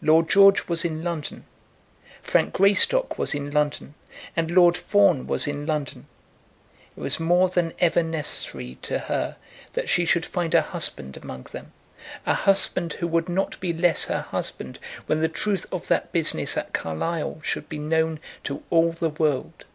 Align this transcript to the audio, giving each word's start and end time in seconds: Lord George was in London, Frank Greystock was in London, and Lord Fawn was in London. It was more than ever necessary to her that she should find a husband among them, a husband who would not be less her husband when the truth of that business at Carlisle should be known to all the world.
Lord 0.00 0.30
George 0.30 0.66
was 0.66 0.82
in 0.82 1.04
London, 1.04 1.44
Frank 2.22 2.54
Greystock 2.54 3.18
was 3.18 3.34
in 3.34 3.50
London, 3.50 3.92
and 4.34 4.50
Lord 4.50 4.78
Fawn 4.78 5.26
was 5.26 5.46
in 5.46 5.66
London. 5.66 6.06
It 6.96 7.00
was 7.00 7.20
more 7.20 7.50
than 7.50 7.74
ever 7.78 8.02
necessary 8.02 8.78
to 8.80 8.98
her 8.98 9.36
that 9.74 9.90
she 9.90 10.06
should 10.06 10.24
find 10.24 10.54
a 10.54 10.62
husband 10.62 11.18
among 11.18 11.48
them, 11.52 11.72
a 12.24 12.32
husband 12.32 12.94
who 12.94 13.06
would 13.08 13.28
not 13.28 13.60
be 13.60 13.74
less 13.74 14.06
her 14.06 14.22
husband 14.22 14.78
when 15.04 15.20
the 15.20 15.28
truth 15.28 15.66
of 15.70 15.86
that 15.88 16.12
business 16.12 16.56
at 16.56 16.72
Carlisle 16.72 17.42
should 17.42 17.68
be 17.68 17.78
known 17.78 18.20
to 18.44 18.62
all 18.70 18.92
the 18.92 19.10
world. 19.10 19.66